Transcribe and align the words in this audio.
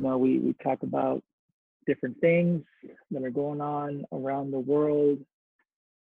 know, 0.00 0.18
we, 0.18 0.38
we 0.38 0.54
talk 0.62 0.82
about 0.82 1.22
different 1.86 2.20
things 2.20 2.62
that 3.10 3.24
are 3.24 3.30
going 3.30 3.60
on 3.60 4.04
around 4.12 4.50
the 4.50 4.58
world 4.58 5.18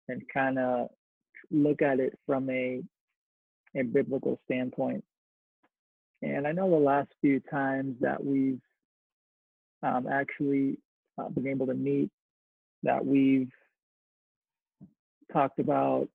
and 0.09 0.22
kind 0.32 0.59
of 0.59 0.89
look 1.50 1.82
at 1.82 2.00
it 2.00 2.18
from 2.26 2.48
a, 2.50 2.82
a 3.76 3.82
biblical 3.82 4.39
standpoint. 4.45 5.04
And 6.22 6.46
I 6.46 6.53
know 6.53 6.68
the 6.68 6.76
last 6.76 7.08
few 7.21 7.40
times 7.40 7.96
that 8.00 8.22
we've 8.25 8.61
um, 9.82 10.07
actually 10.11 10.79
uh, 11.17 11.29
been 11.29 11.46
able 11.46 11.67
to 11.67 11.75
meet, 11.75 12.11
that 12.82 13.04
we've 13.04 13.53
talked 15.32 15.58
about 15.58 16.08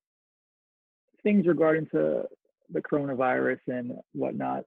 things 1.23 1.47
regarding 1.47 1.88
to 1.88 2.23
the 2.71 2.81
coronavirus 2.81 3.59
and 3.67 3.93
whatnot. 4.13 4.65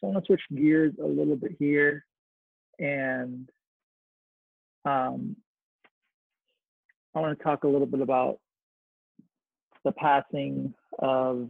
So 0.00 0.08
I 0.08 0.10
want 0.10 0.24
to 0.24 0.26
switch 0.26 0.42
gears 0.54 0.94
a 1.02 1.06
little 1.06 1.36
bit 1.36 1.56
here 1.58 2.04
and 2.78 3.48
um, 4.84 5.36
I 7.14 7.20
want 7.20 7.36
to 7.36 7.42
talk 7.42 7.64
a 7.64 7.68
little 7.68 7.86
bit 7.86 8.00
about 8.00 8.38
the 9.84 9.92
passing 9.92 10.74
of 10.98 11.48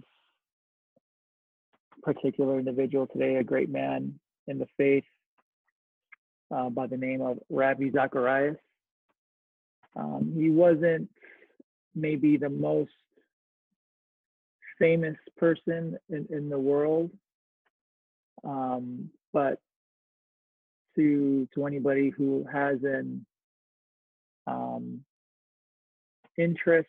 a 1.96 2.00
particular 2.02 2.58
individual 2.58 3.06
today, 3.06 3.36
a 3.36 3.44
great 3.44 3.68
man 3.68 4.18
in 4.46 4.58
the 4.58 4.66
faith 4.76 5.04
uh, 6.54 6.70
by 6.70 6.86
the 6.86 6.96
name 6.96 7.20
of 7.20 7.38
Ravi 7.50 7.90
Zacharias. 7.90 8.56
Um, 9.96 10.34
he 10.36 10.50
wasn't 10.50 11.08
maybe 11.94 12.36
the 12.36 12.50
most 12.50 12.90
famous 14.78 15.16
person 15.36 15.96
in, 16.10 16.26
in 16.30 16.48
the 16.48 16.58
world, 16.58 17.10
um, 18.46 19.10
but 19.32 19.58
to 20.94 21.48
to 21.54 21.66
anybody 21.66 22.10
who 22.10 22.46
has 22.50 22.78
an 22.82 23.26
um, 24.46 25.00
interest 26.38 26.88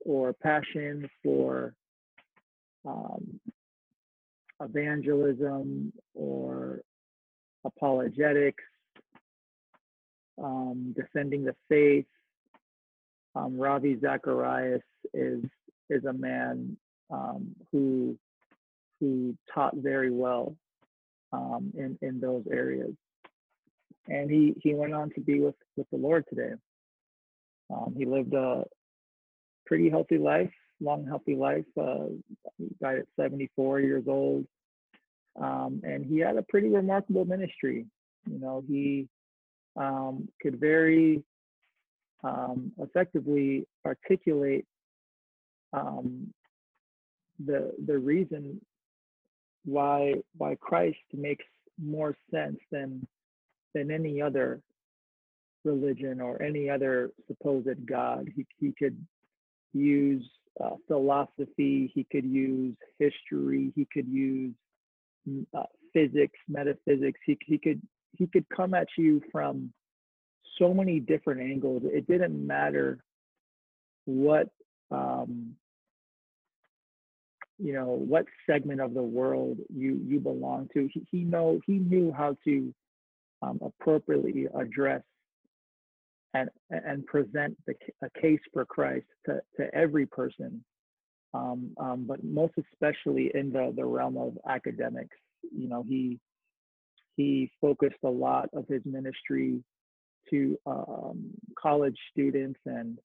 or 0.00 0.32
passion 0.32 1.08
for 1.24 1.74
um, 2.86 3.40
evangelism 4.60 5.92
or 6.14 6.82
apologetics, 7.64 8.64
um, 10.42 10.94
defending 10.96 11.44
the 11.44 11.54
faith. 11.68 12.06
Um, 13.34 13.58
Ravi 13.58 13.98
Zacharias 14.00 14.82
is 15.14 15.44
is 15.90 16.04
a 16.04 16.12
man 16.12 16.76
um, 17.10 17.54
who 17.72 18.16
who 19.00 19.36
taught 19.54 19.76
very 19.76 20.10
well 20.10 20.56
um, 21.32 21.72
in 21.76 21.98
in 22.02 22.20
those 22.20 22.44
areas 22.50 22.94
and 24.08 24.30
he 24.30 24.54
he 24.62 24.74
went 24.74 24.94
on 24.94 25.10
to 25.10 25.20
be 25.20 25.40
with 25.40 25.54
with 25.76 25.88
the 25.90 25.96
Lord 25.96 26.24
today. 26.28 26.52
Um, 27.70 27.94
he 27.96 28.06
lived 28.06 28.34
a 28.34 28.64
pretty 29.66 29.90
healthy 29.90 30.18
life, 30.18 30.52
long 30.80 31.06
healthy 31.06 31.36
life. 31.36 31.66
Uh, 31.78 32.06
he 32.56 32.68
died 32.80 33.00
at 33.00 33.06
74 33.20 33.80
years 33.80 34.04
old, 34.08 34.46
um, 35.40 35.82
and 35.84 36.04
he 36.06 36.18
had 36.18 36.36
a 36.36 36.42
pretty 36.42 36.68
remarkable 36.68 37.24
ministry. 37.24 37.86
You 38.26 38.38
know, 38.38 38.64
he 38.66 39.08
um, 39.76 40.28
could 40.40 40.58
very 40.58 41.22
um, 42.24 42.72
effectively 42.78 43.66
articulate 43.84 44.66
um, 45.74 46.32
the 47.44 47.72
the 47.86 47.98
reason 47.98 48.60
why 49.68 50.14
why 50.36 50.56
Christ 50.60 50.98
makes 51.12 51.44
more 51.80 52.16
sense 52.30 52.58
than 52.70 53.06
than 53.74 53.90
any 53.90 54.20
other 54.20 54.60
religion 55.64 56.20
or 56.20 56.40
any 56.42 56.70
other 56.70 57.10
supposed 57.26 57.86
God. 57.86 58.28
He, 58.34 58.46
he 58.58 58.72
could 58.78 58.96
use 59.72 60.24
uh, 60.62 60.76
philosophy, 60.86 61.90
he 61.94 62.06
could 62.10 62.24
use 62.24 62.74
history, 62.98 63.72
he 63.76 63.86
could 63.92 64.08
use 64.08 64.54
mm, 65.28 65.46
uh, 65.56 65.64
physics, 65.92 66.38
metaphysics. 66.48 67.20
He, 67.24 67.38
he 67.46 67.58
could 67.58 67.80
he 68.16 68.26
could 68.26 68.46
come 68.54 68.74
at 68.74 68.88
you 68.96 69.22
from 69.30 69.72
so 70.58 70.74
many 70.74 70.98
different 70.98 71.40
angles. 71.40 71.82
It 71.84 72.06
didn't 72.08 72.46
matter 72.46 72.98
what 74.06 74.48
um, 74.90 75.54
you 77.58 77.72
know 77.72 77.86
what 77.86 78.26
segment 78.48 78.80
of 78.80 78.94
the 78.94 79.02
world 79.02 79.58
you 79.74 80.00
you 80.06 80.20
belong 80.20 80.68
to. 80.74 80.88
He, 80.92 81.06
he 81.10 81.18
know 81.24 81.60
he 81.66 81.74
knew 81.74 82.12
how 82.12 82.36
to 82.44 82.74
um, 83.42 83.58
appropriately 83.62 84.46
address 84.54 85.02
and 86.34 86.48
and 86.70 87.06
present 87.06 87.56
the, 87.66 87.74
a 88.02 88.20
case 88.20 88.40
for 88.52 88.64
Christ 88.64 89.06
to, 89.26 89.40
to 89.56 89.74
every 89.74 90.06
person, 90.06 90.64
um, 91.34 91.70
um, 91.78 92.04
but 92.06 92.22
most 92.22 92.54
especially 92.72 93.30
in 93.34 93.52
the, 93.52 93.72
the 93.74 93.84
realm 93.84 94.16
of 94.16 94.38
academics. 94.48 95.16
You 95.56 95.68
know, 95.68 95.84
he 95.88 96.18
he 97.16 97.50
focused 97.60 98.02
a 98.04 98.10
lot 98.10 98.48
of 98.52 98.66
his 98.68 98.82
ministry 98.84 99.62
to 100.30 100.58
um, 100.66 101.30
college 101.58 101.96
students 102.12 102.60
and 102.66 102.98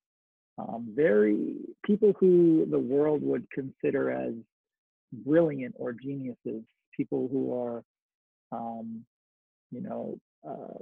um, 0.57 0.87
very 0.95 1.55
people 1.83 2.13
who 2.19 2.67
the 2.69 2.79
world 2.79 3.21
would 3.23 3.49
consider 3.51 4.11
as 4.11 4.33
brilliant 5.11 5.75
or 5.77 5.93
geniuses, 5.93 6.63
people 6.95 7.27
who 7.31 7.53
are 7.53 7.83
um, 8.51 9.03
you 9.71 9.81
know, 9.81 10.17
uh, 10.47 10.79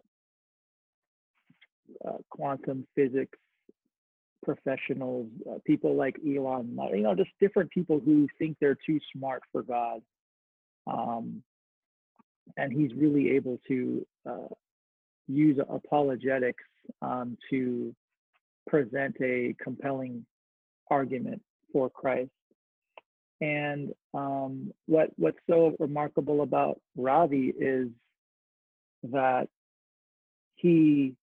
uh, 2.07 2.17
quantum 2.29 2.85
physics 2.95 3.37
professionals, 4.43 5.27
uh, 5.49 5.59
people 5.65 5.95
like 5.95 6.15
Elon, 6.27 6.77
you 6.93 7.03
know, 7.03 7.15
just 7.15 7.29
different 7.39 7.69
people 7.69 8.01
who 8.03 8.27
think 8.39 8.57
they're 8.59 8.77
too 8.85 8.99
smart 9.15 9.43
for 9.51 9.61
God. 9.61 10.01
Um, 10.91 11.43
and 12.57 12.73
he's 12.73 12.91
really 12.95 13.31
able 13.31 13.59
to 13.67 14.05
uh, 14.27 14.47
use 15.27 15.59
apologetics 15.69 16.63
um, 17.03 17.37
to 17.51 17.95
present 18.67 19.15
a 19.21 19.55
compelling 19.61 20.25
argument 20.89 21.41
for 21.71 21.89
Christ. 21.89 22.31
And 23.39 23.91
um, 24.13 24.71
what 24.85 25.09
what's 25.17 25.39
so 25.49 25.75
remarkable 25.79 26.41
about 26.41 26.79
Ravi 26.95 27.53
is 27.57 27.87
that 29.11 29.47
he 30.55 31.15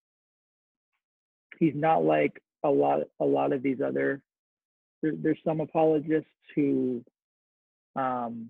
he's 1.59 1.75
not 1.77 2.05
like 2.05 2.41
a 2.65 2.71
lot 2.71 3.01
a 3.21 3.25
lot 3.25 3.53
of 3.53 3.63
these 3.63 3.81
other 3.85 4.21
there, 5.03 5.13
there's 5.17 5.39
some 5.45 5.61
apologists 5.61 6.29
who 6.57 7.05
um 7.95 8.49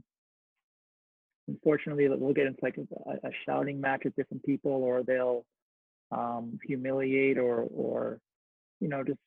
unfortunately 1.47 2.09
we'll 2.09 2.33
get 2.33 2.47
into 2.47 2.59
like 2.63 2.79
a, 2.79 3.27
a 3.27 3.31
shouting 3.45 3.81
match 3.81 4.03
with 4.05 4.17
different 4.17 4.43
people 4.45 4.73
or 4.73 5.03
they'll 5.03 5.45
um 6.11 6.59
humiliate 6.65 7.37
or 7.37 7.67
or 7.75 8.19
you 8.81 8.89
know 8.89 9.03
just 9.05 9.19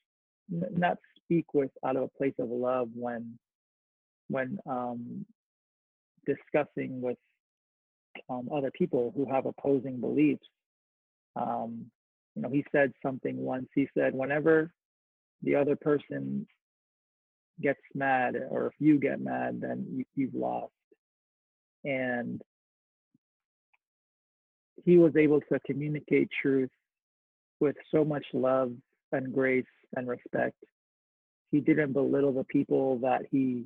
not 0.50 0.97
speak 1.23 1.53
with 1.53 1.72
out 1.85 1.95
of 1.95 2.03
a 2.03 2.17
place 2.17 2.34
of 2.39 2.50
love 2.50 2.89
when 2.94 3.38
when 4.28 4.57
um 4.69 5.25
discussing 6.25 7.01
with 7.01 7.17
um, 8.29 8.50
other 8.53 8.72
people 8.72 9.13
who 9.16 9.25
have 9.31 9.45
opposing 9.45 10.00
beliefs. 10.00 10.45
Um, 11.36 11.86
you 12.36 12.42
know, 12.42 12.50
he 12.50 12.65
said 12.71 12.92
something 13.03 13.38
once. 13.38 13.68
He 13.75 13.88
said, 13.98 14.13
whenever 14.13 14.71
the 15.42 15.56
other 15.56 15.75
person 15.75 16.47
gets 17.62 17.80
mad, 17.94 18.36
or 18.50 18.68
if 18.68 18.74
you 18.80 19.00
get 19.00 19.21
mad, 19.21 19.62
then 19.62 19.86
you, 19.92 20.06
you've 20.15 20.36
lost. 20.36 20.71
And 21.83 22.42
he 24.83 24.97
was 24.97 25.15
able 25.15 25.42
to 25.51 25.59
communicate 25.65 26.30
truth 26.42 26.69
with 27.59 27.75
so 27.94 28.04
much 28.04 28.25
love 28.33 28.71
and 29.12 29.34
grace 29.34 29.66
and 29.96 30.08
respect. 30.08 30.56
He 31.52 31.60
didn't 31.60 31.94
belittle 31.94 32.34
the 32.34 32.46
people 32.46 33.00
that 33.00 33.22
he 33.30 33.66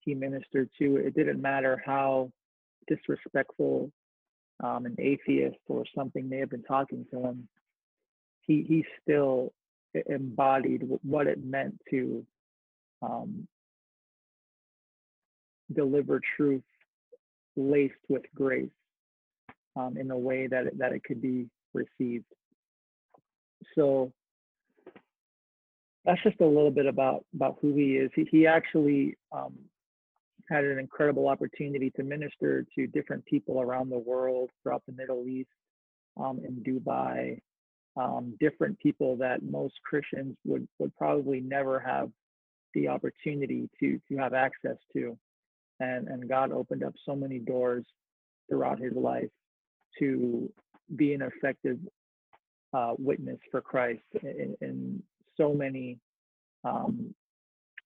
he 0.00 0.14
ministered 0.14 0.68
to. 0.78 0.96
It 0.96 1.14
didn't 1.14 1.40
matter 1.40 1.82
how 1.84 2.30
disrespectful 2.88 3.90
um, 4.62 4.86
an 4.86 4.96
atheist 4.98 5.58
or 5.68 5.84
something 5.96 6.28
may 6.28 6.38
have 6.38 6.50
been 6.50 6.62
talking 6.62 7.04
to 7.10 7.20
him, 7.20 7.48
he 8.42 8.64
he 8.68 8.84
still 9.02 9.52
embodied 10.06 10.82
what 11.02 11.26
it 11.26 11.44
meant 11.44 11.78
to 11.90 12.24
um, 13.02 13.46
deliver 15.74 16.20
truth 16.36 16.62
laced 17.56 17.94
with 18.08 18.22
grace 18.34 18.70
um, 19.76 19.96
in 19.98 20.10
a 20.10 20.16
way 20.16 20.46
that 20.46 20.66
it, 20.66 20.78
that 20.78 20.92
it 20.92 21.04
could 21.04 21.20
be 21.20 21.46
received. 21.74 22.24
So 23.74 24.12
that's 26.04 26.22
just 26.22 26.40
a 26.40 26.46
little 26.46 26.70
bit 26.70 26.86
about 26.86 27.24
about 27.34 27.58
who 27.60 27.74
he 27.74 27.96
is. 27.96 28.10
He, 28.14 28.26
he 28.30 28.46
actually 28.46 29.16
um, 29.30 29.54
had 30.50 30.64
an 30.64 30.78
incredible 30.78 31.28
opportunity 31.28 31.90
to 31.96 32.02
minister 32.02 32.66
to 32.74 32.86
different 32.86 33.24
people 33.26 33.60
around 33.60 33.90
the 33.90 33.98
world 33.98 34.50
throughout 34.62 34.82
the 34.86 34.92
Middle 34.92 35.26
East. 35.28 35.48
um, 36.16 36.40
in 36.44 36.62
Dubai, 36.62 37.40
um, 37.96 38.36
different 38.40 38.78
people 38.78 39.16
that 39.16 39.42
most 39.42 39.74
Christians 39.84 40.36
would 40.44 40.66
would 40.78 40.94
probably 40.96 41.40
never 41.40 41.78
have 41.80 42.10
the 42.74 42.88
opportunity 42.88 43.68
to 43.80 44.00
to 44.08 44.16
have 44.16 44.34
access 44.34 44.76
to, 44.94 45.16
and 45.80 46.08
and 46.08 46.28
God 46.28 46.52
opened 46.52 46.82
up 46.82 46.94
so 47.04 47.14
many 47.14 47.38
doors 47.38 47.84
throughout 48.48 48.78
his 48.78 48.92
life 48.94 49.30
to 49.98 50.50
be 50.96 51.14
an 51.14 51.22
effective 51.22 51.78
uh, 52.74 52.94
witness 52.98 53.38
for 53.50 53.60
Christ 53.60 54.02
in, 54.22 54.56
in 54.60 55.02
so 55.36 55.54
many 55.54 55.98
um, 56.64 57.14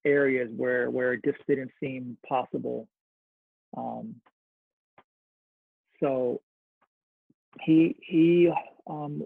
areas 0.05 0.49
where 0.57 0.91
where 0.91 1.15
it 1.15 1.25
just 1.25 1.39
didn't 1.47 1.71
seem 1.81 2.17
possible. 2.27 2.89
Um, 3.77 4.15
so 6.01 6.41
he 7.63 7.97
he 8.01 8.53
um, 8.87 9.25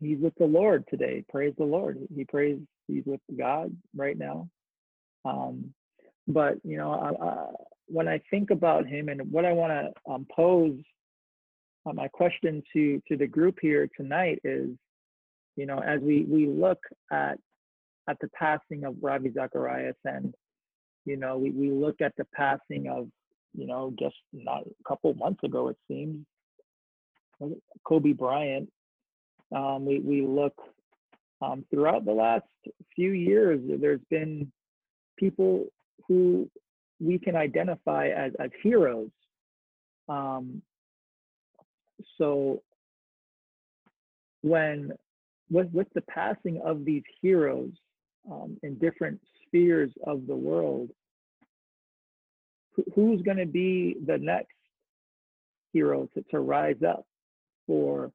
he's 0.00 0.18
with 0.18 0.34
the 0.38 0.46
Lord 0.46 0.84
today. 0.88 1.24
Praise 1.30 1.54
the 1.58 1.64
Lord. 1.64 1.98
He 2.14 2.24
prays. 2.24 2.58
He's 2.88 3.04
with 3.04 3.20
God 3.36 3.74
right 3.94 4.16
now. 4.16 4.48
Um, 5.24 5.72
but 6.28 6.54
you 6.64 6.76
know, 6.76 6.92
I, 6.92 7.24
I, 7.24 7.46
when 7.86 8.08
I 8.08 8.20
think 8.30 8.50
about 8.50 8.86
him 8.86 9.08
and 9.08 9.30
what 9.30 9.44
I 9.44 9.52
want 9.52 9.72
to 9.72 10.12
um, 10.12 10.26
pose, 10.34 10.78
uh, 11.86 11.92
my 11.92 12.08
question 12.08 12.62
to 12.72 13.00
to 13.08 13.16
the 13.16 13.26
group 13.26 13.58
here 13.60 13.88
tonight 13.96 14.40
is, 14.44 14.70
you 15.56 15.66
know, 15.66 15.78
as 15.78 16.00
we 16.00 16.24
we 16.28 16.46
look 16.46 16.80
at 17.12 17.38
at 18.08 18.18
the 18.20 18.28
passing 18.28 18.84
of 18.84 18.96
Ravi 19.00 19.32
Zacharias 19.32 19.96
and 20.04 20.34
you 21.04 21.16
know 21.16 21.38
we, 21.38 21.50
we 21.50 21.70
look 21.70 22.00
at 22.00 22.12
the 22.16 22.26
passing 22.34 22.88
of 22.88 23.08
you 23.54 23.66
know 23.66 23.92
just 23.98 24.16
not 24.32 24.62
a 24.62 24.88
couple 24.88 25.12
months 25.14 25.42
ago 25.44 25.68
it 25.68 25.76
seems 25.88 26.24
Kobe 27.84 28.12
Bryant? 28.12 28.68
Um, 29.54 29.84
we 29.84 30.00
we 30.00 30.26
look 30.26 30.54
um, 31.40 31.64
throughout 31.70 32.04
the 32.04 32.12
last 32.12 32.44
few 32.94 33.12
years 33.12 33.60
there's 33.80 34.00
been 34.10 34.50
people 35.16 35.66
who 36.08 36.50
we 37.00 37.18
can 37.18 37.36
identify 37.36 38.08
as 38.08 38.32
as 38.40 38.50
heroes. 38.62 39.10
Um, 40.08 40.62
so 42.18 42.62
when 44.42 44.92
with 45.50 45.68
with 45.72 45.88
the 45.94 46.02
passing 46.02 46.60
of 46.64 46.84
these 46.84 47.04
heroes 47.20 47.70
um, 48.30 48.56
in 48.62 48.76
different 48.78 49.20
spheres 49.46 49.90
of 50.06 50.26
the 50.26 50.34
world, 50.34 50.90
who's 52.94 53.22
going 53.22 53.38
to 53.38 53.46
be 53.46 53.96
the 54.06 54.18
next 54.18 54.52
hero 55.72 56.08
to, 56.14 56.22
to 56.30 56.40
rise 56.40 56.82
up 56.86 57.04
for 57.66 58.10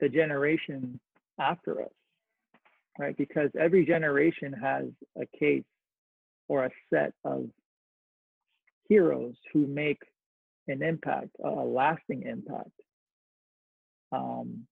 the 0.00 0.08
generation 0.08 0.98
after 1.38 1.82
us, 1.82 1.92
right? 2.98 3.16
Because 3.16 3.50
every 3.58 3.84
generation 3.84 4.52
has 4.52 4.84
a 5.20 5.26
case 5.38 5.64
or 6.48 6.66
a 6.66 6.70
set 6.92 7.12
of 7.24 7.48
heroes 8.88 9.34
who 9.52 9.66
make 9.66 9.98
an 10.68 10.82
impact, 10.82 11.30
a 11.42 11.48
lasting 11.48 12.22
impact. 12.22 12.70
Um, 14.12 14.66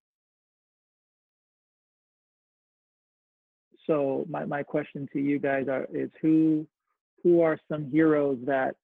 so 3.87 4.27
my, 4.29 4.45
my 4.45 4.63
question 4.63 5.09
to 5.13 5.21
you 5.21 5.39
guys 5.39 5.67
are 5.69 5.87
is 5.93 6.11
who 6.21 6.67
who 7.23 7.41
are 7.41 7.59
some 7.71 7.91
heroes 7.91 8.39
that 8.45 8.75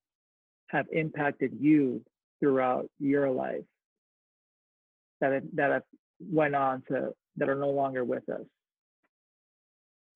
have 0.69 0.87
impacted 0.93 1.53
you 1.59 2.03
throughout 2.41 2.89
your 3.01 3.31
life 3.31 3.65
that 5.21 5.33
have, 5.33 5.43
that 5.55 5.71
have 5.73 5.83
went 6.21 6.55
on 6.55 6.83
to 6.89 7.13
that 7.37 7.49
are 7.49 7.57
no 7.57 7.71
longer 7.71 8.05
with 8.05 8.29
us? 8.29 8.47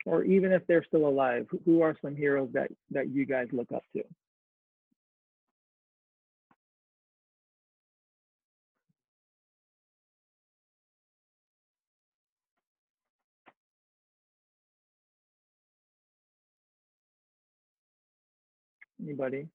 Or 0.07 0.25
even 0.25 0.53
if 0.53 0.67
they're 0.67 0.85
still 0.85 1.07
alive 1.07 1.47
who 1.65 1.83
are 1.83 1.97
some 2.03 2.17
heroes 2.17 2.49
that 2.53 2.71
that 2.91 3.11
you 3.11 3.25
guys 3.25 3.49
look 3.53 3.71
up 3.73 3.85
to 3.97 4.03
Anybody? 19.03 19.49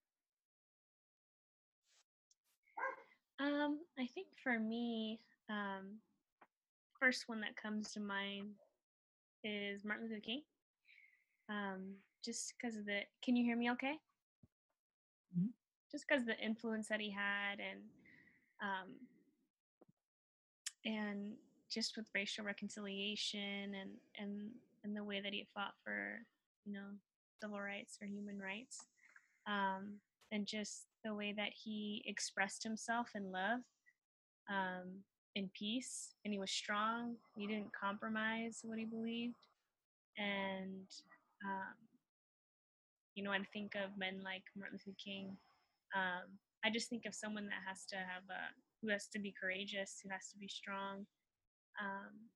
Um, 3.40 3.80
I 3.98 4.06
think 4.08 4.28
for 4.44 4.60
me, 4.60 5.20
um, 5.50 6.00
first 7.00 7.26
one 7.30 7.40
that 7.42 7.56
comes 7.56 7.92
to 7.94 8.00
mind 8.00 8.50
is 9.44 9.86
Martin 9.86 10.08
Luther 10.10 10.20
King. 10.20 10.42
Um, 11.50 11.94
just 12.26 12.54
because 12.58 12.78
of 12.78 12.86
the, 12.86 13.02
can 13.24 13.36
you 13.36 13.46
hear 13.46 13.56
me 13.56 13.72
okay? 13.72 13.94
Mm-hmm. 15.38 15.48
Just 15.92 16.06
because 16.08 16.26
the 16.26 16.38
influence 16.40 16.88
that 16.90 17.00
he 17.00 17.10
had 17.10 17.60
and, 17.60 17.80
um, 18.62 18.90
and 20.84 21.34
just 21.72 21.96
with 21.96 22.08
racial 22.14 22.44
reconciliation 22.44 23.76
and, 23.80 23.92
and, 24.20 24.50
and 24.84 24.96
the 24.96 25.04
way 25.04 25.22
that 25.22 25.32
he 25.32 25.48
fought 25.54 25.76
for, 25.84 26.20
you 26.66 26.74
know, 26.74 26.90
civil 27.42 27.62
rights 27.62 27.98
or 28.02 28.08
human 28.08 28.40
rights 28.40 28.88
um, 29.48 30.00
and 30.32 30.46
just 30.46 30.86
the 31.04 31.14
way 31.14 31.34
that 31.36 31.50
he 31.64 32.04
expressed 32.06 32.64
himself 32.64 33.10
in 33.16 33.32
love, 33.32 33.62
um, 34.50 35.04
in 35.36 35.50
peace, 35.58 36.16
and 36.26 36.34
he 36.34 36.40
was 36.40 36.52
strong. 36.52 37.16
He 37.36 37.48
didn't 37.48 37.72
compromise 37.80 38.60
what 38.64 38.80
he 38.80 38.86
believed, 38.86 39.48
and 40.18 40.88
um, 41.46 41.76
you 43.16 43.24
know, 43.24 43.32
I 43.32 43.40
think 43.52 43.74
of 43.76 43.98
men 43.98 44.22
like 44.24 44.44
Martin 44.56 44.80
Luther 44.86 44.96
King. 45.04 45.36
Um, 45.96 46.38
I 46.64 46.70
just 46.70 46.90
think 46.90 47.06
of 47.06 47.16
someone 47.16 47.46
that 47.46 47.66
has 47.68 47.86
to 47.88 47.96
have 47.96 48.24
a 48.30 48.54
who 48.82 48.90
has 48.90 49.08
to 49.08 49.20
be 49.20 49.34
courageous, 49.40 50.00
who 50.04 50.10
has 50.10 50.30
to 50.32 50.38
be 50.38 50.48
strong. 50.48 51.06
Um, 51.82 52.30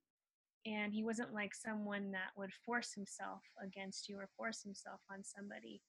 and 0.65 0.93
he 0.93 1.03
wasn't 1.03 1.33
like 1.33 1.53
someone 1.53 2.11
that 2.11 2.33
would 2.37 2.51
force 2.65 2.93
himself 2.93 3.41
against 3.63 4.07
you 4.07 4.17
or 4.17 4.29
force 4.37 4.61
himself 4.63 5.01
on 5.11 5.23
somebody. 5.23 5.81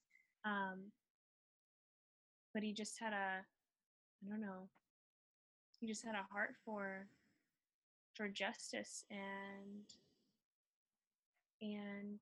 Um, 0.44 0.92
but 2.54 2.62
he 2.62 2.72
just 2.72 2.98
had 2.98 3.12
a 3.12 3.44
I 4.24 4.30
don't 4.30 4.40
know. 4.40 4.68
He 5.80 5.86
just 5.86 6.04
had 6.04 6.14
a 6.14 6.26
heart 6.32 6.54
for 6.64 7.06
for 8.14 8.28
justice 8.28 9.04
and 9.10 9.84
and 11.60 12.20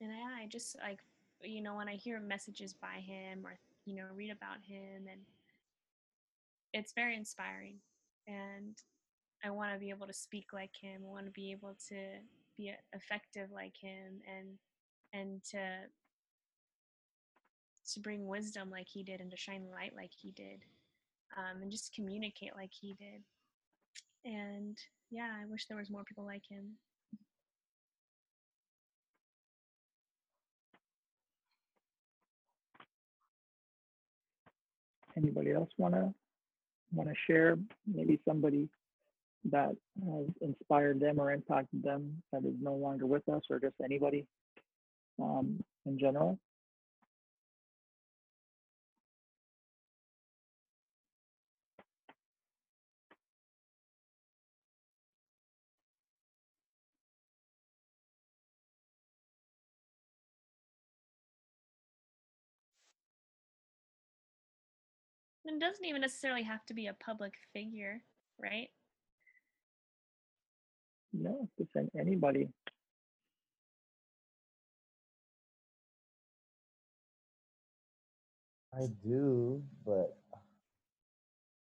and 0.00 0.10
I, 0.12 0.42
I 0.42 0.46
just 0.48 0.76
like 0.82 1.00
you 1.42 1.62
know 1.62 1.76
when 1.76 1.88
I 1.88 1.94
hear 1.94 2.18
messages 2.20 2.72
by 2.72 3.00
him 3.00 3.46
or 3.46 3.58
you 3.84 3.94
know 3.94 4.04
read 4.14 4.30
about 4.30 4.58
him 4.66 5.06
and 5.10 5.20
it's 6.72 6.92
very 6.92 7.16
inspiring 7.16 7.76
and 8.26 8.76
I 9.44 9.50
want 9.50 9.72
to 9.72 9.78
be 9.78 9.90
able 9.90 10.06
to 10.06 10.12
speak 10.12 10.52
like 10.52 10.74
him. 10.80 11.02
I 11.04 11.10
want 11.10 11.26
to 11.26 11.32
be 11.32 11.52
able 11.52 11.76
to 11.88 11.96
be 12.56 12.72
effective 12.92 13.50
like 13.52 13.76
him 13.80 14.20
and 14.26 14.58
and 15.12 15.42
to 15.50 15.58
to 17.94 18.00
bring 18.00 18.26
wisdom 18.26 18.70
like 18.70 18.86
he 18.88 19.02
did 19.02 19.20
and 19.20 19.30
to 19.30 19.36
shine 19.36 19.66
light 19.72 19.92
like 19.96 20.10
he 20.16 20.32
did 20.32 20.62
um, 21.36 21.62
and 21.62 21.70
just 21.70 21.94
communicate 21.94 22.52
like 22.56 22.70
he 22.72 22.94
did. 22.94 23.22
And 24.24 24.76
yeah 25.10 25.30
i 25.40 25.46
wish 25.46 25.66
there 25.66 25.78
was 25.78 25.90
more 25.90 26.04
people 26.04 26.24
like 26.24 26.42
him. 26.48 26.72
Anybody 35.16 35.52
else 35.52 35.70
want 35.78 35.94
to 35.94 36.12
want 36.92 37.08
to 37.08 37.14
share? 37.26 37.56
Maybe 37.92 38.20
somebody 38.26 38.68
that 39.50 39.74
has 40.04 40.26
inspired 40.40 41.00
them 41.00 41.20
or 41.20 41.32
impacted 41.32 41.82
them 41.82 42.22
that 42.32 42.44
is 42.44 42.54
no 42.60 42.74
longer 42.74 43.06
with 43.06 43.28
us 43.28 43.42
or 43.50 43.58
just 43.58 43.74
anybody 43.82 44.26
um, 45.20 45.62
in 45.86 45.98
general 45.98 46.38
it 65.48 65.60
doesn't 65.60 65.84
even 65.84 66.00
necessarily 66.00 66.42
have 66.42 66.64
to 66.66 66.74
be 66.74 66.86
a 66.86 66.94
public 66.94 67.34
figure, 67.52 68.02
right? 68.40 68.68
No, 71.12 71.48
just 71.58 71.70
anybody. 71.98 72.48
I 78.74 78.86
do, 79.02 79.62
but 79.84 80.16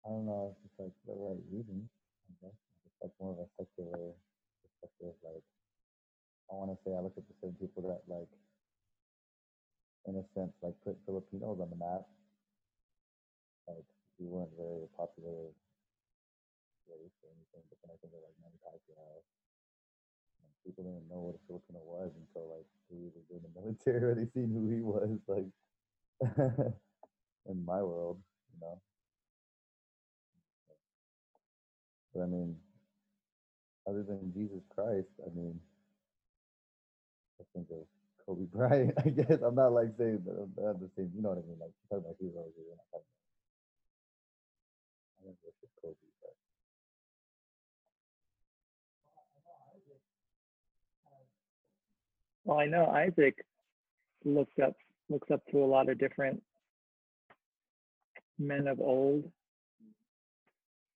I 0.05 0.09
don't 0.09 0.25
know 0.25 0.55
if 0.55 0.65
it's 0.65 0.79
like 0.79 0.93
the 1.07 1.13
right 1.13 1.43
reason. 1.51 1.89
I 2.29 2.45
guess 2.45 2.55
it's 2.85 2.95
like 3.01 3.11
more 3.19 3.33
of 3.33 3.39
a 3.39 3.47
secular 3.57 4.13
perspective. 4.63 5.15
Like 5.23 5.43
I 6.51 6.55
want 6.55 6.71
to 6.71 6.77
say, 6.85 6.95
I 6.95 7.01
look 7.01 7.17
at 7.17 7.27
the 7.27 7.35
same 7.41 7.55
people 7.59 7.83
that 7.89 8.01
like, 8.07 8.29
in 10.07 10.15
a 10.15 10.23
sense, 10.37 10.53
like 10.61 10.75
put 10.85 10.95
Filipinos 11.05 11.59
on 11.59 11.69
the 11.69 11.75
map. 11.75 12.05
Like 13.67 13.85
we 14.19 14.27
weren't 14.27 14.53
very 14.57 14.87
popular 14.97 15.51
race 16.89 17.17
or 17.23 17.29
anything, 17.33 17.63
but 17.69 17.77
then 17.81 17.91
I 17.93 17.97
think 18.01 18.13
of 18.13 18.21
like 18.23 18.37
Manny 18.41 18.59
Pacquiao. 18.63 19.21
And 20.41 20.49
people 20.65 20.83
didn't 20.85 21.09
know 21.09 21.21
what 21.31 21.39
a 21.39 21.43
Filipino 21.47 21.81
was 21.85 22.11
until 22.15 22.49
like 22.53 22.67
he 22.89 23.09
was 23.13 23.25
in 23.31 23.41
the 23.43 23.53
military 23.59 24.03
or 24.03 24.15
they 24.15 24.27
seen 24.33 24.51
who 24.51 24.69
he 24.69 24.81
was. 24.81 25.19
Like 25.27 25.49
in 27.49 27.65
my 27.65 27.81
world, 27.81 28.19
you 28.53 28.59
know. 28.61 28.81
But 32.13 32.23
I 32.23 32.27
mean, 32.27 32.55
other 33.87 34.03
than 34.03 34.33
Jesus 34.33 34.63
Christ, 34.75 35.09
I 35.25 35.29
mean, 35.35 35.59
I 37.39 37.43
think 37.53 37.67
of 37.71 37.85
Kobe 38.25 38.45
Bryant. 38.53 38.93
I 39.05 39.09
guess 39.09 39.39
I'm 39.43 39.55
not 39.55 39.73
like 39.73 39.93
saying 39.97 40.23
that 40.25 40.37
I'm 40.37 40.53
not 40.57 40.79
the 40.79 40.89
same. 40.97 41.11
You 41.15 41.21
know 41.21 41.29
what 41.29 41.39
I 41.43 41.47
mean? 41.47 41.59
Like 41.59 41.73
talking 41.89 42.05
about 42.05 42.17
heroes, 42.19 42.53
we're 42.57 42.75
not 42.75 42.87
talking. 42.91 43.10
Kobe, 45.81 45.95
but 46.21 46.31
Well, 52.43 52.59
I 52.59 52.65
know 52.65 52.85
Isaac 52.87 53.45
looks 54.25 54.53
up 54.63 54.75
looks 55.09 55.29
up 55.31 55.41
to 55.51 55.63
a 55.63 55.65
lot 55.65 55.89
of 55.89 55.99
different 55.99 56.41
men 58.39 58.67
of 58.67 58.79
old. 58.79 59.31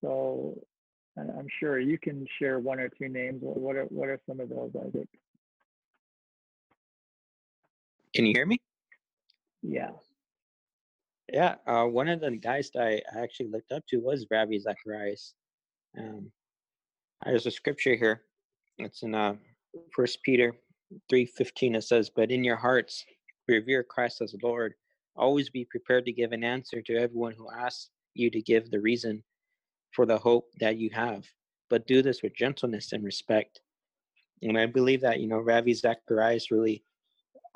So 0.01 0.61
I'm 1.17 1.47
sure 1.59 1.79
you 1.79 1.97
can 1.97 2.25
share 2.39 2.59
one 2.59 2.79
or 2.79 2.89
two 2.89 3.07
names. 3.07 3.41
What 3.41 3.57
what 3.57 3.75
are 3.75 3.85
what 3.85 4.09
are 4.09 4.19
some 4.27 4.39
of 4.39 4.49
those, 4.49 4.71
Isaac? 4.75 5.07
Can 8.13 8.25
you 8.25 8.33
hear 8.33 8.45
me? 8.45 8.59
Yeah. 9.61 9.91
Yeah, 11.31 11.55
uh, 11.65 11.85
one 11.85 12.07
of 12.07 12.21
the 12.21 12.31
guys 12.37 12.69
that 12.73 12.83
I 12.83 13.01
actually 13.19 13.49
looked 13.49 13.71
up 13.71 13.83
to 13.87 13.97
was 13.97 14.27
Ravi 14.29 14.59
Zacharias. 14.59 15.33
Um, 15.97 16.31
there's 17.25 17.47
a 17.47 17.51
scripture 17.51 17.95
here. 17.95 18.21
It's 18.77 19.01
in 19.01 19.15
uh, 19.15 19.35
First 19.91 20.21
Peter 20.23 20.53
three 21.09 21.25
fifteen. 21.25 21.75
It 21.75 21.83
says, 21.83 22.11
"But 22.15 22.29
in 22.29 22.43
your 22.43 22.57
hearts, 22.57 23.03
revere 23.47 23.83
Christ 23.83 24.21
as 24.21 24.35
Lord. 24.43 24.75
Always 25.15 25.49
be 25.49 25.65
prepared 25.65 26.05
to 26.05 26.11
give 26.11 26.31
an 26.31 26.43
answer 26.43 26.81
to 26.81 26.95
everyone 26.95 27.33
who 27.35 27.49
asks 27.49 27.89
you 28.13 28.29
to 28.29 28.41
give 28.41 28.69
the 28.69 28.81
reason 28.81 29.23
for 29.93 30.05
the 30.05 30.17
hope 30.17 30.51
that 30.59 30.77
you 30.77 30.89
have. 30.91 31.25
But 31.69 31.87
do 31.87 32.03
this 32.03 32.21
with 32.21 32.35
gentleness 32.35 32.93
and 32.93 33.03
respect." 33.03 33.61
And 34.43 34.59
I 34.59 34.67
believe 34.67 35.01
that 35.01 35.19
you 35.19 35.27
know 35.27 35.39
Ravi 35.39 35.73
Zacharias 35.73 36.51
really 36.51 36.83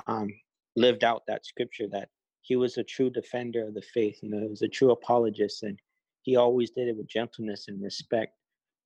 um, 0.08 0.30
lived 0.76 1.04
out 1.04 1.24
that 1.28 1.46
scripture 1.46 1.88
that 1.92 2.10
he 2.42 2.56
was 2.56 2.78
a 2.78 2.84
true 2.84 3.10
defender 3.10 3.68
of 3.68 3.74
the 3.74 3.82
faith. 3.82 4.20
You 4.22 4.30
know, 4.30 4.40
he 4.40 4.48
was 4.48 4.62
a 4.62 4.68
true 4.68 4.92
apologist, 4.92 5.64
and 5.64 5.80
he 6.24 6.36
always 6.36 6.72
did 6.72 6.88
it 6.88 6.98
with 6.98 7.08
gentleness 7.08 7.68
and 7.68 7.82
respect. 7.82 8.36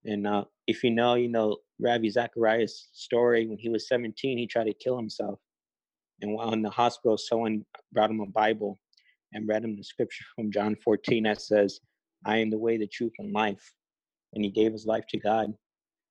And 0.05 0.27
uh, 0.27 0.45
if 0.67 0.83
you 0.83 0.91
know, 0.91 1.15
you 1.15 1.29
know 1.29 1.57
Ravi 1.79 2.09
Zacharias' 2.09 2.89
story. 2.93 3.47
When 3.47 3.57
he 3.57 3.69
was 3.69 3.87
17, 3.87 4.37
he 4.37 4.47
tried 4.47 4.65
to 4.65 4.73
kill 4.73 4.97
himself, 4.97 5.39
and 6.21 6.33
while 6.33 6.53
in 6.53 6.61
the 6.61 6.69
hospital, 6.69 7.17
someone 7.17 7.65
brought 7.91 8.11
him 8.11 8.19
a 8.21 8.25
Bible 8.25 8.79
and 9.33 9.47
read 9.47 9.63
him 9.63 9.75
the 9.75 9.83
scripture 9.83 10.25
from 10.35 10.51
John 10.51 10.75
14 10.75 11.23
that 11.23 11.41
says, 11.41 11.79
"I 12.25 12.37
am 12.37 12.49
the 12.49 12.57
way, 12.57 12.77
the 12.77 12.87
truth, 12.87 13.13
and 13.19 13.33
life." 13.33 13.73
And 14.33 14.43
he 14.43 14.49
gave 14.49 14.71
his 14.71 14.85
life 14.85 15.05
to 15.09 15.19
God 15.19 15.53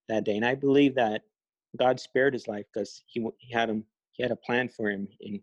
that 0.09 0.25
day. 0.25 0.37
And 0.37 0.45
I 0.45 0.55
believe 0.55 0.95
that 0.95 1.23
God 1.77 1.99
spared 1.99 2.35
his 2.35 2.49
life 2.49 2.67
because 2.73 3.03
he 3.07 3.27
he 3.39 3.53
had 3.53 3.69
him 3.69 3.85
he 4.13 4.23
had 4.23 4.33
a 4.33 4.37
plan 4.37 4.69
for 4.69 4.91
him 4.91 5.09
and 5.21 5.41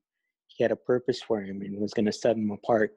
he 0.60 0.64
had 0.66 0.74
a 0.74 0.76
purpose 0.76 1.22
for 1.22 1.42
him 1.42 1.62
and 1.62 1.80
was 1.80 1.94
going 1.94 2.06
to 2.06 2.12
set 2.12 2.36
him 2.36 2.52
apart 2.52 2.92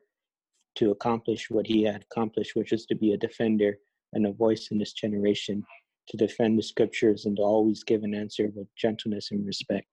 to 0.74 0.90
accomplish 0.90 1.48
what 1.48 1.64
he 1.64 1.84
had 1.84 2.02
accomplished, 2.10 2.56
which 2.56 2.72
is 2.72 2.86
to 2.86 2.96
be 2.96 3.12
a 3.12 3.16
defender 3.16 3.78
and 4.14 4.26
a 4.26 4.32
voice 4.32 4.68
in 4.72 4.78
this 4.78 4.92
generation 4.92 5.62
to 6.08 6.16
defend 6.16 6.58
the 6.58 6.62
scriptures 6.62 7.24
and 7.24 7.36
to 7.36 7.42
always 7.42 7.84
give 7.84 8.02
an 8.02 8.14
answer 8.14 8.50
with 8.56 8.66
gentleness 8.76 9.30
and 9.30 9.46
respect. 9.46 9.86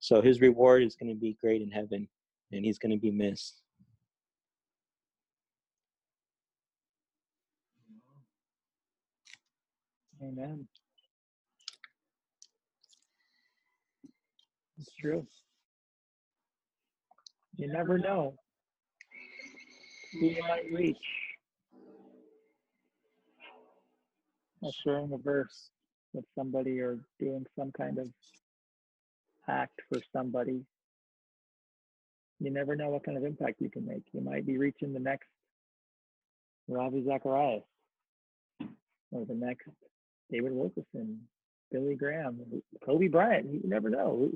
So 0.00 0.20
his 0.20 0.40
reward 0.40 0.82
is 0.82 0.96
going 0.96 1.14
to 1.14 1.18
be 1.18 1.38
great 1.40 1.62
in 1.62 1.70
heaven 1.70 2.08
and 2.50 2.64
he's 2.64 2.80
going 2.80 2.90
to 2.90 3.00
be 3.00 3.12
missed. 3.12 3.62
Amen. 10.20 10.66
It's 14.78 14.92
true. 15.00 15.24
You 17.56 17.68
never 17.68 17.98
know 17.98 18.34
who 20.12 20.26
you 20.26 20.42
might 20.42 20.72
reach 20.72 20.96
by 24.60 24.70
sharing 24.82 25.12
a 25.12 25.18
verse 25.18 25.70
with 26.12 26.24
somebody 26.36 26.80
or 26.80 26.98
doing 27.20 27.46
some 27.56 27.70
kind 27.72 27.98
of 27.98 28.08
act 29.48 29.80
for 29.88 30.00
somebody. 30.12 30.64
You 32.40 32.50
never 32.50 32.74
know 32.74 32.88
what 32.88 33.04
kind 33.04 33.16
of 33.16 33.24
impact 33.24 33.60
you 33.60 33.70
can 33.70 33.86
make. 33.86 34.02
You 34.12 34.20
might 34.20 34.46
be 34.46 34.58
reaching 34.58 34.92
the 34.92 35.00
next 35.00 35.28
Ravi 36.66 37.04
Zacharias 37.04 37.62
or 39.12 39.24
the 39.26 39.34
next 39.34 39.68
David 40.30 40.52
Wilkerson, 40.52 41.20
Billy 41.70 41.94
Graham, 41.94 42.40
Kobe 42.84 43.08
Bryant. 43.08 43.46
You 43.52 43.60
never 43.64 43.90
know. 43.90 44.30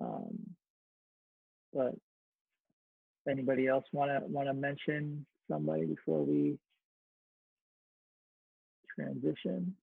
Um, 0.00 0.38
but 1.72 1.94
anybody 3.28 3.66
else 3.66 3.84
want 3.92 4.10
to 4.10 4.26
want 4.26 4.48
to 4.48 4.54
mention 4.54 5.24
somebody 5.50 5.84
before 5.86 6.24
we 6.24 6.58
transition? 8.94 9.74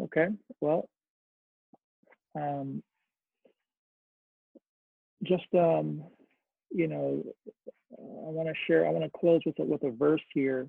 Okay, 0.00 0.28
well, 0.60 0.88
um, 2.36 2.82
just 5.24 5.42
um, 5.54 6.04
you 6.70 6.86
know, 6.86 7.24
I 7.92 8.30
want 8.30 8.48
to 8.48 8.54
share. 8.66 8.86
I 8.86 8.90
want 8.90 9.04
to 9.04 9.18
close 9.18 9.40
with 9.44 9.56
with 9.58 9.82
a 9.82 9.90
verse 9.90 10.22
here 10.32 10.68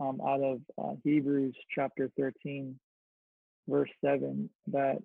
um, 0.00 0.20
out 0.26 0.42
of 0.42 0.60
uh, 0.78 0.94
Hebrews 1.04 1.54
chapter 1.74 2.10
13, 2.18 2.78
verse 3.68 3.90
7, 4.04 4.48
that 4.68 4.98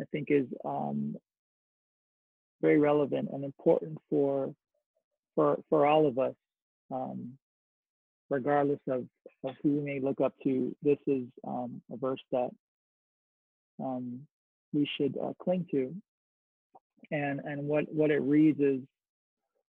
I 0.00 0.04
think 0.12 0.28
is 0.30 0.46
um, 0.64 1.16
very 2.60 2.78
relevant 2.78 3.30
and 3.32 3.44
important 3.44 3.98
for 4.10 4.54
for 5.34 5.58
for 5.68 5.86
all 5.86 6.06
of 6.06 6.18
us, 6.18 6.34
um, 6.90 7.32
regardless 8.30 8.80
of, 8.88 9.04
of 9.44 9.54
who 9.62 9.76
we 9.76 9.80
may 9.80 10.00
look 10.00 10.20
up 10.20 10.32
to. 10.44 10.74
This 10.82 10.98
is 11.06 11.24
um, 11.46 11.80
a 11.92 11.96
verse 11.96 12.22
that 12.32 12.50
um, 13.82 14.20
we 14.72 14.88
should 14.96 15.16
uh, 15.22 15.32
cling 15.42 15.66
to, 15.70 15.94
and 17.10 17.40
and 17.40 17.66
what 17.66 17.84
what 17.92 18.10
it 18.10 18.22
reads 18.22 18.60
is, 18.60 18.80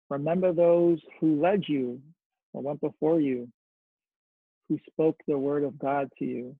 remember 0.09 0.53
those 0.53 0.99
who 1.21 1.41
led 1.41 1.65
you 1.67 2.01
or 2.53 2.63
went 2.63 2.81
before 2.81 3.21
you, 3.21 3.49
who 4.71 4.79
spoke 4.89 5.17
the 5.27 5.37
word 5.37 5.65
of 5.65 5.77
God 5.79 6.09
to 6.21 6.25
you, 6.25 6.57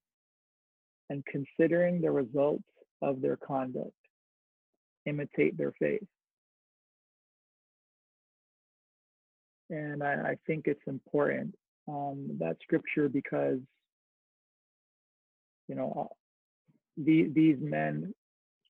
and 1.09 1.25
considering 1.27 2.01
the 2.01 2.11
results 2.11 2.65
of 3.01 3.23
their 3.23 3.37
conduct, 3.37 3.93
imitate 5.07 5.57
their 5.57 5.73
faith. 5.79 6.03
And 9.71 10.03
I, 10.03 10.15
I 10.15 10.37
think 10.45 10.67
it's 10.67 10.83
important 10.89 11.55
um, 11.87 12.37
that 12.41 12.57
scripture 12.63 13.09
because 13.09 13.59
you 15.69 15.77
know 15.77 16.11
the, 16.97 17.31
these 17.33 17.59
men, 17.61 18.13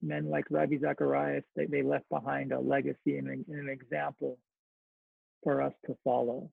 men 0.03 0.29
like 0.29 0.45
Ravi 0.51 0.79
Zacharias, 0.79 1.45
they, 1.57 1.65
they 1.65 1.83
left 1.83 2.09
behind 2.11 2.53
a 2.53 2.61
legacy 2.61 3.17
and 3.17 3.29
an, 3.29 3.45
and 3.49 3.61
an 3.61 3.69
example 3.71 4.39
for 5.43 5.63
us 5.63 5.73
to 5.87 5.97
follow. 6.05 6.51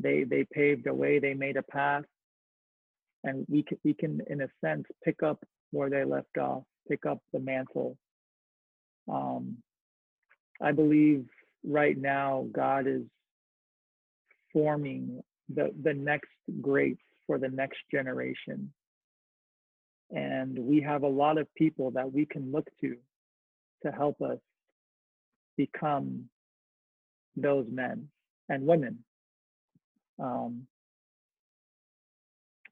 They 0.00 0.24
they 0.24 0.46
paved 0.52 0.86
a 0.86 0.94
way, 0.94 1.18
they 1.18 1.34
made 1.34 1.56
a 1.56 1.62
path, 1.62 2.04
and 3.24 3.44
we 3.48 3.62
can 3.62 3.78
we 3.84 3.94
can 3.94 4.20
in 4.28 4.42
a 4.42 4.48
sense 4.64 4.84
pick 5.04 5.22
up 5.22 5.42
where 5.72 5.90
they 5.90 6.04
left 6.04 6.38
off, 6.38 6.62
pick 6.88 7.06
up 7.06 7.18
the 7.32 7.40
mantle. 7.40 7.96
Um, 9.10 9.58
I 10.60 10.72
believe 10.72 11.26
right 11.64 11.96
now 11.96 12.46
God 12.52 12.86
is 12.86 13.02
forming 14.52 15.22
the 15.54 15.70
the 15.82 15.94
next 15.94 16.30
greats 16.60 17.02
for 17.26 17.38
the 17.38 17.48
next 17.48 17.78
generation. 17.90 18.72
And 20.10 20.58
we 20.58 20.80
have 20.80 21.04
a 21.04 21.08
lot 21.08 21.38
of 21.38 21.46
people 21.54 21.92
that 21.92 22.12
we 22.12 22.26
can 22.26 22.50
look 22.50 22.68
to 22.80 22.96
to 23.84 23.92
help 23.92 24.20
us 24.20 24.38
become 25.56 26.24
those 27.36 27.66
men 27.70 28.08
and 28.48 28.66
women 28.66 28.98
um, 30.20 30.66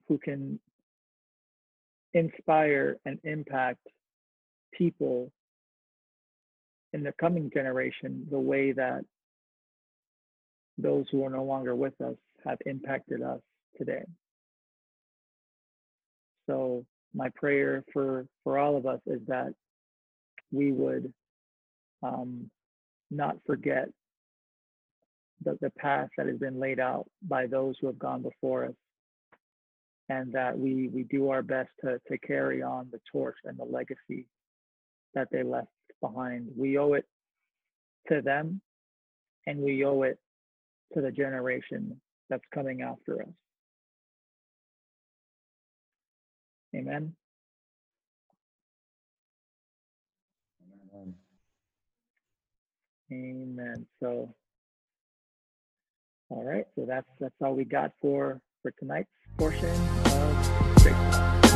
who 0.07 0.19
can 0.19 0.59
inspire 2.15 2.97
and 3.05 3.19
impact 3.25 3.87
people 4.73 5.31
in 6.93 7.03
the 7.03 7.13
coming 7.21 7.51
generation 7.53 8.27
the 8.31 8.39
way 8.39 8.73
that 8.73 9.05
those 10.79 11.07
who 11.11 11.25
are 11.25 11.31
no 11.31 11.45
longer 11.45 11.75
with 11.75 12.01
us 12.01 12.15
have 12.45 12.59
impacted 12.67 13.23
us 13.23 13.41
today. 13.77 14.05
So 16.49 16.85
my 17.15 17.29
prayer 17.31 17.85
for 17.93 18.27
for 18.45 18.59
all 18.59 18.77
of 18.77 18.87
us 18.87 19.01
is 19.07 19.21
that 19.27 19.53
we 20.51 20.73
would 20.73 21.13
um, 22.03 22.51
not 23.11 23.37
forget 23.47 23.89
the, 25.45 25.59
the 25.61 25.71
path 25.71 26.09
that 26.17 26.27
has 26.27 26.39
been 26.39 26.59
laid 26.59 26.81
out 26.81 27.07
by 27.23 27.47
those 27.47 27.77
who 27.81 27.87
have 27.87 27.99
gone 27.99 28.23
before 28.23 28.67
us. 28.67 28.75
And 30.11 30.33
that 30.33 30.59
we 30.59 30.89
we 30.89 31.03
do 31.03 31.29
our 31.29 31.43
best 31.43 31.69
to 31.85 32.01
to 32.11 32.19
carry 32.19 32.63
on 32.63 32.89
the 32.91 33.01
torch 33.13 33.37
and 33.45 33.59
the 33.59 33.65
legacy 33.65 34.27
that 35.15 35.29
they 35.31 35.43
left 35.43 35.69
behind. 36.01 36.49
We 36.57 36.79
owe 36.79 36.95
it 36.95 37.05
to 38.11 38.23
them 38.23 38.63
and 39.47 39.61
we 39.61 39.85
owe 39.85 40.03
it 40.03 40.19
to 40.95 41.03
the 41.03 41.11
generation 41.11 42.01
that's 42.31 42.45
coming 42.55 42.83
after 42.83 43.23
us. 43.23 43.29
Amen. 46.75 47.15
Amen. 50.95 51.15
amen. 53.13 53.87
So 54.03 54.35
all 56.31 56.45
right 56.45 56.67
so 56.75 56.85
that's 56.87 57.09
that's 57.21 57.35
all 57.43 57.55
we 57.55 57.65
got 57.65 57.93
for 58.01 58.41
for 58.63 58.71
tonight's 58.79 59.09
portion 59.37 59.69
of 60.07 60.79
Straight 60.79 60.95
Talk. 60.95 61.48